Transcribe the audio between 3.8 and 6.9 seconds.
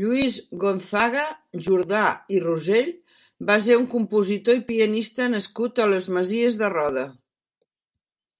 un compositor i pianista nascut a les Masies de